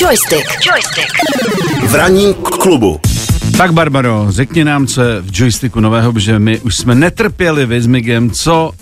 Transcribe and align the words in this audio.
Joystick. 0.00 0.46
Joystick. 0.66 1.12
V 1.88 1.94
ranním 1.94 2.34
k- 2.34 2.38
klubu. 2.48 3.00
Tak 3.56 3.72
Barbaro, 3.72 4.26
řekni 4.28 4.64
nám, 4.64 4.86
co 4.86 5.02
je 5.02 5.20
v 5.20 5.40
joysticku 5.40 5.80
nového, 5.80 6.12
protože 6.12 6.38
my 6.38 6.58
už 6.60 6.76
jsme 6.76 6.94
netrpěli 6.94 7.80
s 7.80 7.86
Migem, 7.86 8.30
co 8.30 8.72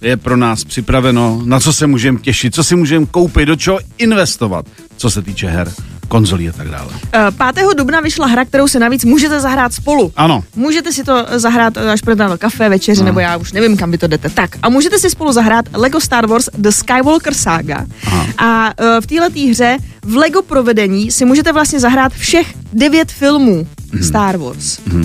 je 0.00 0.16
pro 0.16 0.36
nás 0.36 0.64
připraveno, 0.64 1.42
na 1.44 1.60
co 1.60 1.72
se 1.72 1.86
můžeme 1.86 2.18
těšit, 2.18 2.54
co 2.54 2.64
si 2.64 2.76
můžeme 2.76 3.06
koupit, 3.06 3.46
do 3.46 3.56
čeho 3.56 3.78
investovat, 3.98 4.66
co 4.96 5.10
se 5.10 5.22
týče 5.22 5.48
her, 5.48 5.72
konzolí 6.08 6.48
a 6.48 6.52
tak 6.52 6.68
dále. 6.68 6.88
Eh, 7.12 7.30
5. 7.52 7.74
dubna 7.76 8.00
vyšla 8.00 8.26
hra, 8.26 8.44
kterou 8.44 8.68
se 8.68 8.78
navíc 8.78 9.04
můžete 9.04 9.40
zahrát 9.40 9.72
spolu. 9.72 10.12
Ano, 10.16 10.44
Můžete 10.56 10.92
si 10.92 11.04
to 11.04 11.26
zahrát, 11.36 11.76
eh, 11.76 11.90
až 11.92 12.00
budete 12.02 12.28
na 12.28 12.36
kafe, 12.36 12.68
večeři, 12.68 13.00
No. 13.00 13.06
nebo 13.06 13.20
já 13.20 13.36
už 13.36 13.52
nevím, 13.52 13.76
kam 13.76 13.90
vy 13.90 13.98
to 13.98 14.06
jdete. 14.06 14.28
Tak, 14.28 14.50
a 14.62 14.68
můžete 14.68 14.98
si 14.98 15.10
spolu 15.10 15.32
zahrát 15.32 15.64
Lego 15.72 16.00
Star 16.00 16.26
Wars 16.26 16.48
The 16.58 16.68
Skywalker 16.70 17.34
Saga. 17.34 17.86
Aha. 18.06 18.26
A 18.38 18.72
uh, 18.82 18.86
v 19.00 19.06
této 19.06 19.40
hře 19.50 19.76
v 20.04 20.16
Lego 20.16 20.42
provedení 20.42 21.10
si 21.10 21.24
můžete 21.24 21.52
vlastně 21.52 21.80
zahrát 21.80 22.12
všech 22.12 22.54
devět 22.72 23.12
filmů 23.12 23.66
Mhm. 23.92 24.04
Star 24.04 24.36
Wars. 24.36 24.78
Uh, 24.92 25.02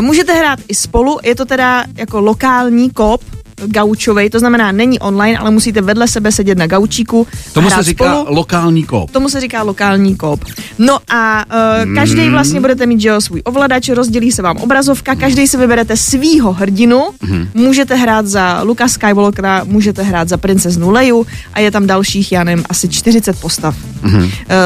můžete 0.00 0.32
hrát 0.32 0.58
i 0.68 0.74
spolu, 0.74 1.18
je 1.24 1.34
to 1.34 1.44
teda 1.44 1.84
jako 1.96 2.20
lokální 2.20 2.90
kop, 2.90 3.20
gaučovej, 3.66 4.30
to 4.30 4.38
znamená 4.38 4.72
není 4.72 4.98
online, 4.98 5.38
ale 5.38 5.50
musíte 5.50 5.80
vedle 5.82 6.08
sebe 6.08 6.32
sedět 6.32 6.58
na 6.58 6.66
gaučíku. 6.66 7.26
tomu 7.52 7.68
hrát 7.68 7.76
se 7.76 7.82
říká 7.82 8.04
spolu. 8.14 8.34
lokální 8.36 8.84
kop. 8.84 9.10
Tomu 9.10 9.28
se 9.28 9.40
říká 9.40 9.62
lokální 9.62 10.16
kop. 10.16 10.44
No 10.78 10.98
a 11.10 11.44
uh, 11.86 11.94
každý 11.94 12.20
Mm. 12.24 12.30
vlastně 12.30 12.60
budete 12.60 12.86
mít 12.86 13.00
že 13.00 13.08
jo, 13.08 13.20
svůj 13.20 13.42
ovladač, 13.44 13.88
rozdělí 13.88 14.32
se 14.32 14.42
vám 14.42 14.56
obrazovka, 14.56 15.14
každý 15.14 15.46
si 15.46 15.56
vyberete 15.56 15.96
svýho 15.96 16.52
hrdinu, 16.52 17.02
Mhm. 17.22 17.48
můžete 17.54 17.94
hrát 17.96 18.26
za 18.26 18.62
Luka 18.62 18.88
Skywalkera, 18.88 19.64
můžete 19.64 20.02
hrát 20.02 20.28
za 20.28 20.36
princeznu 20.36 20.90
Leju 20.90 21.26
a 21.52 21.60
je 21.60 21.70
tam 21.70 21.86
dalších, 21.86 22.32
já 22.32 22.44
nevím, 22.44 22.64
asi 22.68 22.88
40 22.88 23.40
postav, 23.40 23.76
uh, 24.04 24.12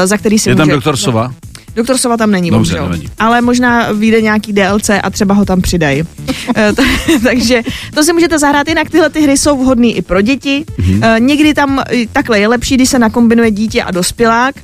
za 0.05 0.17
který 0.17 0.39
si. 0.39 0.49
Je 0.49 0.55
tam 0.55 0.67
může... 0.67 0.75
doktor 0.75 0.97
Sova? 0.97 1.31
Doktor 1.79 1.97
Sova 1.97 2.17
tam 2.17 2.31
není, 2.31 2.49
Dobře, 2.51 2.73
bohužel. 2.73 2.83
nevadí. 2.89 3.09
Ale 3.19 3.41
možná 3.41 3.91
vyjde 3.91 4.21
nějaký 4.21 4.53
DLC 4.53 4.89
a 5.03 5.09
třeba 5.09 5.35
ho 5.35 5.45
tam 5.45 5.61
přidají. 5.61 6.03
Eh, 6.55 6.73
Takže 7.23 7.61
to 7.93 8.03
si 8.03 8.13
můžete 8.13 8.39
zahrát, 8.39 8.67
jinak 8.67 8.89
tyhle 8.89 9.09
ty 9.09 9.21
hry 9.21 9.37
jsou 9.37 9.57
vhodné 9.63 9.87
i 9.87 10.01
pro 10.01 10.21
děti. 10.21 10.65
Mhm. 10.77 11.03
Eh, 11.03 11.19
Někdy 11.19 11.53
tam 11.53 11.79
eh, 11.79 12.05
takhle 12.11 12.39
je 12.39 12.47
lepší, 12.47 12.75
když 12.75 12.89
se 12.89 12.99
nakombinuje 12.99 13.51
dítě 13.51 13.83
a 13.83 13.91
dospělák, 13.91 14.55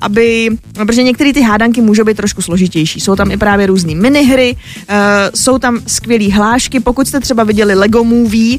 aby, 0.00 0.50
no, 0.78 0.86
protože 0.86 1.02
některé 1.02 1.32
ty 1.32 1.42
hádanky 1.42 1.80
můžou 1.80 2.04
být 2.04 2.16
trošku 2.16 2.42
složitější. 2.42 3.00
Jsou 3.00 3.16
tam 3.16 3.30
i 3.30 3.36
právě 3.36 3.66
různé 3.66 3.94
minihry, 3.94 4.56
jsou 5.34 5.58
tam 5.58 5.80
skvělé 5.86 6.28
hlášky. 6.32 6.80
Pokud 6.80 7.08
jste 7.08 7.20
třeba 7.20 7.44
viděli 7.44 7.74
Lego 7.74 8.04
Movie, 8.04 8.58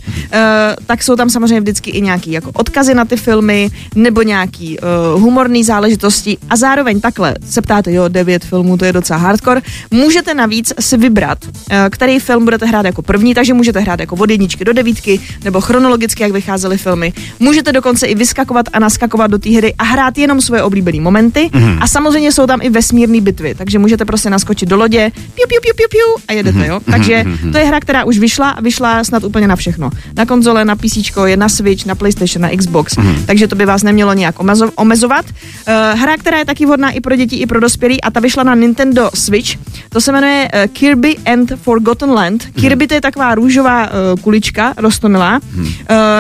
tak 0.86 1.04
jsou 1.04 1.16
tam 1.16 1.30
samozřejmě 1.30 1.60
vždycky 1.62 1.92
i 1.92 2.02
nějaký 2.02 2.32
jako 2.32 2.52
odkazy 2.54 2.94
na 2.94 3.06
ty 3.06 3.18
filmy 3.18 3.70
nebo 3.96 4.22
nějaký 4.22 4.78
uh, 4.80 5.22
humorný 5.22 5.64
záležitosti 5.64 6.38
a 6.50 6.56
zároveň 6.56 7.02
takhle 7.02 7.36
se 7.50 7.62
ptáte, 7.62 7.92
jo, 7.94 8.08
devět 8.08 8.46
filmů, 8.46 8.78
to 8.78 8.86
je 8.86 8.94
docela 8.94 9.20
hardcore. 9.20 9.62
Můžete 9.92 10.34
navíc 10.34 10.74
si 10.80 10.98
vybrat, 10.98 11.38
uh, 11.46 11.52
který 11.90 12.20
film 12.20 12.44
budete 12.44 12.66
hrát 12.66 12.86
jako 12.86 13.02
první, 13.02 13.34
takže 13.34 13.54
můžete 13.54 13.80
hrát 13.80 14.00
jako 14.00 14.16
od 14.16 14.30
jedničky 14.30 14.66
do 14.66 14.74
devítky 14.74 15.20
nebo 15.44 15.62
chronologicky, 15.62 16.24
jak 16.24 16.32
vycházely 16.32 16.78
filmy. 16.78 17.14
Můžete 17.40 17.72
dokonce 17.72 18.08
i 18.08 18.16
vyskakovat 18.16 18.66
a 18.74 18.80
naskakovat 18.80 19.32
do 19.32 19.40
té 19.40 19.50
hry 19.50 19.74
a 19.78 19.84
hrát 19.84 20.18
jenom 20.18 20.42
svoje 20.42 20.64
oblíbené 20.64 21.02
momenty. 21.02 21.50
Mm-hmm. 21.54 21.78
A 21.82 21.88
samozřejmě 21.88 22.32
jsou 22.32 22.48
tam 22.48 22.60
i 22.62 22.70
vesmírné 22.70 23.22
bitvy, 23.22 23.56
takže 23.56 23.80
můžete 23.80 24.06
prostě 24.06 24.30
naskočit 24.30 24.70
do 24.70 24.78
lodě, 24.78 25.12
piu, 25.16 25.46
piu, 25.50 25.60
piu, 25.62 25.74
piu, 25.76 25.88
piu, 25.90 26.24
a 26.28 26.34
jedete, 26.34 26.68
jo. 26.68 26.80
Takže 26.92 27.24
to 27.52 27.58
je 27.58 27.66
hra, 27.66 27.80
která 27.80 28.04
už 28.04 28.18
vyšla 28.20 28.50
a 28.50 28.62
vyšla 28.62 29.04
snad 29.04 29.24
úplně 29.24 29.48
na 29.48 29.56
všechno. 29.56 29.90
Na 30.16 30.26
konzole, 30.26 30.66
na 30.66 30.76
PC, 30.76 30.98
je 31.26 31.38
na 31.38 31.50
Switch, 31.50 31.86
na 31.86 31.96
PlayStation, 31.96 32.42
na 32.42 32.50
Xbox, 32.58 32.96
takže 33.26 33.48
to 33.48 33.56
by 33.56 33.66
vás 33.66 33.84
nemělo 33.84 34.14
nějak 34.14 34.40
omezo- 34.40 34.72
omezovat. 34.76 35.26
Uh, 35.26 36.00
hra, 36.00 36.18
která 36.18 36.38
je 36.38 36.46
taky 36.46 36.66
vhodná 36.66 36.92
i 36.92 37.02
pro 37.02 37.16
děti, 37.16 37.36
i 37.36 37.46
pro 37.46 37.60
dospělí 37.84 38.02
a 38.02 38.12
ta 38.12 38.20
vyšla 38.20 38.44
na 38.44 38.56
Nintendo 38.56 39.10
Switch. 39.14 39.58
To 39.90 40.02
se 40.02 40.12
jmenuje 40.12 40.50
uh, 40.54 40.74
Kirby 40.74 41.16
and 41.26 41.52
Forgotten 41.62 42.10
Land. 42.12 42.46
Kirby 42.56 42.88
to 42.88 42.94
je 42.94 43.02
taková 43.02 43.36
růžová 43.36 43.84
uh, 43.88 44.20
kulička, 44.22 44.74
rostomilá. 44.78 45.40
Uh, 45.56 45.68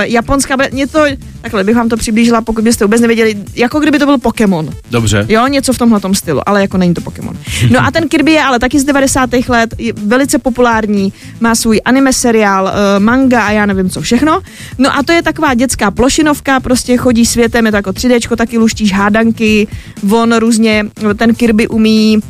japonská, 0.02 0.56
mě 0.72 0.88
to, 0.88 1.06
takhle 1.44 1.64
bych 1.64 1.76
vám 1.76 1.90
to 1.90 1.98
přiblížila, 1.98 2.42
pokud 2.42 2.64
byste 2.64 2.86
vůbec 2.86 3.02
nevěděli, 3.02 3.36
jako 3.56 3.80
kdyby 3.80 4.00
to 4.00 4.06
byl 4.06 4.18
Pokémon. 4.18 4.70
Dobře. 4.92 5.26
Jo, 5.30 5.48
něco 5.48 5.74
v 5.74 5.78
tomhle 5.78 6.00
stylu, 6.14 6.50
ale 6.50 6.62
jako 6.62 6.78
není 6.78 6.94
to 6.94 7.02
Pokémon. 7.02 7.38
No 7.70 7.86
a 7.86 7.92
ten 7.92 8.10
Kirby 8.10 8.32
je 8.32 8.44
ale 8.44 8.60
taky 8.60 8.80
z 8.80 8.84
90. 8.84 9.30
let, 9.50 9.76
je 9.78 9.94
velice 9.94 10.40
populární, 10.40 11.14
má 11.40 11.56
svůj 11.56 11.82
anime 11.86 12.14
seriál, 12.14 12.64
uh, 12.64 13.04
manga 13.04 13.46
a 13.46 13.52
já 13.52 13.66
nevím 13.66 13.90
co 13.90 14.02
všechno. 14.02 14.42
No 14.78 14.98
a 14.98 15.04
to 15.04 15.12
je 15.12 15.22
taková 15.22 15.54
dětská 15.54 15.92
plošinovka, 15.92 16.60
prostě 16.60 16.98
chodí 16.98 17.26
světem, 17.26 17.66
je 17.66 17.72
to 17.72 17.76
jako 17.76 17.90
3D, 17.90 18.36
taky 18.36 18.58
luštíš 18.58 18.94
hádanky, 18.94 19.68
on 20.12 20.36
různě, 20.36 20.86
ten 21.16 21.36
Kirby 21.36 21.68
umí 21.68 22.18
uh, 22.18 22.24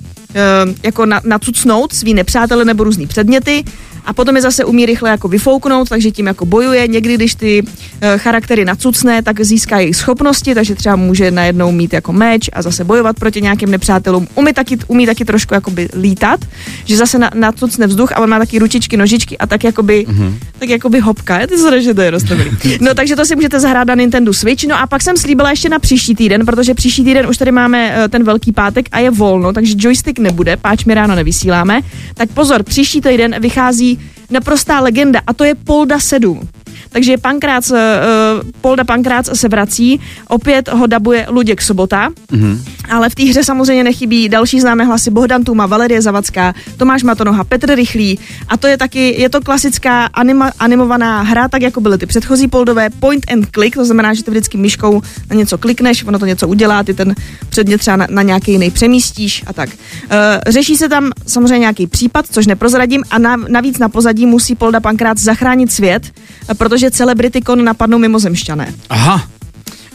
jako 0.83 1.05
na, 1.05 1.21
nacucnout 1.23 1.93
svý 1.93 2.13
nepřátele 2.13 2.65
nebo 2.65 2.83
různý 2.83 3.07
předměty 3.07 3.63
a 4.05 4.13
potom 4.13 4.35
je 4.35 4.41
zase 4.41 4.65
umí 4.65 4.85
rychle 4.85 5.09
jako 5.09 5.27
vyfouknout, 5.27 5.89
takže 5.89 6.11
tím 6.11 6.27
jako 6.27 6.45
bojuje. 6.45 6.87
Někdy, 6.87 7.15
když 7.15 7.35
ty 7.35 7.61
uh, 7.61 7.69
charaktery 8.17 8.65
nacucne, 8.65 9.21
tak 9.23 9.41
získá 9.41 9.79
jejich 9.79 9.95
schopnosti, 9.95 10.55
takže 10.55 10.75
třeba 10.75 10.95
může 10.95 11.31
najednou 11.31 11.71
mít 11.71 11.93
jako 11.93 12.13
meč 12.13 12.49
a 12.53 12.61
zase 12.61 12.83
bojovat 12.83 13.19
proti 13.19 13.41
nějakým 13.41 13.71
nepřátelům. 13.71 14.27
Umí 14.35 14.53
taky, 14.53 14.77
umí 14.87 15.05
taky 15.05 15.25
trošku 15.25 15.53
jakoby 15.53 15.89
lítat, 16.01 16.39
že 16.85 16.97
zase 16.97 17.19
na, 17.19 17.31
nacucne 17.33 17.87
vzduch 17.87 18.11
a 18.11 18.19
on 18.19 18.29
má 18.29 18.39
taky 18.39 18.59
ručičky, 18.59 18.97
nožičky 18.97 19.37
a 19.37 19.47
tak 19.47 19.63
jakoby, 19.63 20.05
mm-hmm. 20.09 20.33
tak 20.59 20.69
jakoby 20.69 20.99
hopka. 20.99 21.39
Je 21.39 21.47
to 21.47 21.81
že 21.81 21.93
to 21.93 22.01
je 22.01 22.11
roztomilý. 22.11 22.51
No 22.81 22.93
takže 22.95 23.15
to 23.15 23.25
si 23.25 23.35
můžete 23.35 23.59
zahrát 23.59 23.87
na 23.87 23.95
Nintendo 23.95 24.33
Switch. 24.33 24.63
No 24.67 24.79
a 24.79 24.87
pak 24.87 25.01
jsem 25.01 25.17
slíbila 25.17 25.49
ještě 25.49 25.69
na 25.69 25.79
příští 25.79 26.15
týden, 26.15 26.45
protože 26.45 26.73
příští 26.73 27.03
týden 27.03 27.27
už 27.27 27.37
tady 27.37 27.51
máme 27.51 27.95
uh, 27.97 28.07
ten 28.07 28.23
velký 28.23 28.51
pátek 28.51 28.85
a 28.91 28.99
je 28.99 29.11
volno, 29.11 29.53
takže 29.53 29.73
joystick 29.77 30.19
nebude, 30.19 30.57
páč 30.57 30.85
mi 30.85 30.93
ráno 30.93 31.15
nevysíláme. 31.15 31.81
Tak 32.13 32.29
pozor, 32.29 32.63
příští 32.63 33.01
týden 33.01 33.35
vychází 33.39 33.92
naprostá 34.33 34.79
legenda 34.79 35.21
a 35.27 35.33
to 35.33 35.43
je 35.43 35.55
Polda 35.55 35.99
7. 35.99 36.62
Takže 36.93 37.17
Pankrác, 37.17 37.71
uh, 37.71 37.77
Polda 38.61 38.83
Pankrác 38.83 39.29
se 39.33 39.49
vrací, 39.49 39.99
opět 40.27 40.69
ho 40.69 40.87
dabuje 40.87 41.25
Luděk 41.29 41.61
Sobota, 41.61 42.09
mm-hmm. 42.09 42.57
ale 42.89 43.09
v 43.09 43.15
té 43.15 43.23
hře 43.23 43.43
samozřejmě 43.43 43.83
nechybí 43.83 44.29
další 44.29 44.61
známé 44.61 44.83
hlasy 44.83 45.11
Bohdan 45.11 45.43
Tuma, 45.43 45.65
Valerie 45.65 46.01
Zavacká, 46.01 46.53
Tomáš 46.77 47.03
Matonoha, 47.03 47.43
Petr 47.43 47.75
Rychlý 47.75 48.19
a 48.47 48.57
to 48.57 48.67
je 48.67 48.77
taky, 48.77 49.21
je 49.21 49.29
to 49.29 49.41
klasická 49.41 50.05
anima, 50.05 50.51
animovaná 50.59 51.21
hra, 51.21 51.47
tak 51.47 51.61
jako 51.61 51.81
byly 51.81 51.97
ty 51.97 52.05
předchozí 52.05 52.47
Poldové, 52.47 52.89
point 52.89 53.31
and 53.31 53.47
click, 53.51 53.75
to 53.75 53.85
znamená, 53.85 54.13
že 54.13 54.23
ty 54.23 54.31
vždycky 54.31 54.57
myškou 54.57 55.01
na 55.29 55.35
něco 55.35 55.57
klikneš, 55.57 56.03
ono 56.03 56.19
to 56.19 56.25
něco 56.25 56.47
udělá, 56.47 56.83
ty 56.83 56.93
ten 56.93 57.15
předmět 57.49 57.77
třeba 57.77 57.97
na, 57.97 58.07
na 58.09 58.21
nějaký 58.21 58.51
jiný 58.51 58.71
přemístíš 58.71 59.43
a 59.47 59.53
tak. 59.53 59.69
Uh, 59.69 60.15
řeší 60.47 60.75
se 60.77 60.89
tam 60.89 61.11
samozřejmě 61.27 61.59
nějaký 61.59 61.87
případ, 61.87 62.25
což 62.31 62.47
neprozradím 62.47 63.03
a 63.09 63.17
na, 63.19 63.35
navíc 63.35 63.79
na 63.79 63.89
pozadí 63.89 64.25
musí 64.25 64.55
Polda 64.55 64.79
Pankrác 64.79 65.19
zachránit 65.19 65.71
svět, 65.71 66.11
protože 66.57 66.82
celebrity 66.91 67.41
kon 67.41 67.63
napadnou 67.63 67.97
mimozemšťané. 67.97 68.73
Aha, 68.89 69.23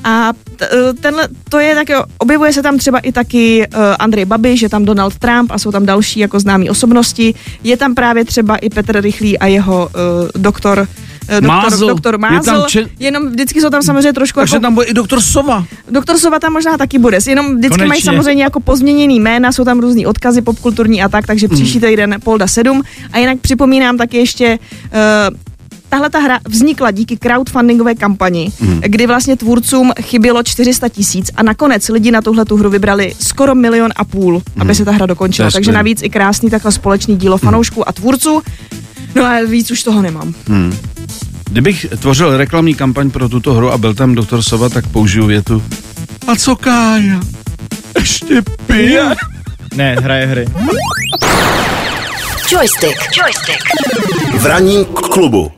A 0.04 0.32
t- 0.56 0.68
eh, 0.72 0.92
tenhle, 0.92 1.28
to 1.50 1.58
je 1.58 1.74
tak, 1.74 1.88
jo, 1.88 2.04
objevuje 2.18 2.52
se 2.52 2.62
tam 2.62 2.78
třeba 2.78 2.98
i 2.98 3.12
taky 3.12 3.66
uh, 3.74 3.80
Andrej 3.98 4.24
Babiš, 4.24 4.62
je 4.62 4.68
tam 4.68 4.84
Donald 4.84 5.18
Trump 5.18 5.50
a 5.50 5.58
jsou 5.58 5.72
tam 5.72 5.86
další 5.86 6.20
jako 6.20 6.40
známí 6.40 6.70
osobnosti. 6.70 7.34
Je 7.64 7.76
tam 7.76 7.94
právě 7.94 8.24
třeba 8.24 8.56
i 8.56 8.70
Petr 8.70 9.00
Rychlý 9.00 9.38
a 9.38 9.46
jeho 9.46 9.90
uh, 9.94 10.42
doktor 10.42 10.86
Doktor, 11.28 11.46
Mázl. 11.48 11.86
doktor 11.88 12.14
Je 12.14 12.18
Mázl, 12.18 12.44
tam 12.44 12.64
če- 12.68 12.86
jenom 12.98 13.28
vždycky 13.30 13.60
jsou 13.60 13.70
tam 13.70 13.82
samozřejmě 13.82 14.12
trošku 14.12 14.40
takže 14.40 14.56
jako, 14.56 14.62
tam 14.62 14.74
bude 14.74 14.86
i 14.86 14.94
doktor 14.94 15.20
Sova. 15.20 15.64
Doktor 15.90 16.18
Sova 16.18 16.38
tam 16.38 16.52
možná 16.52 16.76
taky 16.78 16.98
bude, 16.98 17.18
jenom 17.26 17.46
vždycky 17.56 17.68
Konečně. 17.68 17.88
mají 17.88 18.02
samozřejmě 18.02 18.42
jako 18.42 18.60
pozměněný 18.60 19.20
jména, 19.20 19.52
jsou 19.52 19.64
tam 19.64 19.80
různý 19.80 20.06
odkazy 20.06 20.42
popkulturní 20.42 21.02
a 21.02 21.08
tak, 21.08 21.26
takže 21.26 21.46
Hmm. 21.46 21.56
příští 21.56 21.80
týden 21.80 22.16
Polda 22.24 22.46
7 22.46 22.82
a 23.12 23.18
jinak 23.18 23.38
připomínám 23.40 23.96
taky 23.96 24.16
ještě 24.16 24.58
uh, 25.28 25.36
Tahle 25.88 26.10
ta 26.10 26.18
hra 26.18 26.38
vznikla 26.48 26.90
díky 26.90 27.16
crowdfundingové 27.16 27.94
kampani, 27.94 28.52
Hmm. 28.60 28.80
kdy 28.86 29.06
vlastně 29.06 29.36
tvůrcům 29.36 29.92
chybělo 30.02 30.42
400 30.42 30.88
tisíc 30.88 31.30
a 31.36 31.42
nakonec 31.42 31.88
lidi 31.88 32.10
na 32.10 32.22
tuhle 32.22 32.44
tu 32.44 32.56
hru 32.56 32.70
vybrali 32.70 33.14
skoro 33.20 33.54
milion 33.54 33.90
a 33.96 34.04
půl, 34.04 34.42
aby 34.60 34.74
se 34.74 34.84
ta 34.84 34.92
hra 34.92 35.06
dokončila. 35.06 35.46
je 35.48 35.52
Takže 35.52 35.72
navíc 35.72 36.02
i 36.02 36.10
krásný 36.10 36.50
takhle 36.50 36.72
společný 36.72 37.16
dílo 37.16 37.38
fanoušků 37.38 37.88
a 37.88 37.92
tvůrců. 37.92 38.42
No 39.14 39.24
a 39.24 39.40
víc 39.46 39.70
už 39.70 39.82
toho 39.82 40.02
nemám. 40.02 40.34
Kdybych 41.50 41.86
tvořil 42.00 42.36
reklamní 42.36 42.74
kampaň 42.74 43.10
pro 43.10 43.28
tuto 43.28 43.54
hru 43.54 43.70
a 43.72 43.78
byl 43.78 43.94
tam 43.94 44.14
doktor 44.14 44.42
Sova, 44.42 44.68
tak 44.68 44.86
použiju 44.86 45.26
větu. 45.26 45.62
A 46.26 46.36
co 46.36 46.56
Kája? 46.56 47.20
Ještě 47.98 48.42
pije? 48.66 49.02
Ne, 49.74 49.94
hraje 50.02 50.26
hry. 50.26 50.46
Joystick. 52.52 52.96
Joystick. 53.22 53.58
V 54.38 54.46
ranním 54.46 54.84
k- 54.84 55.00
klubu. 55.00 55.52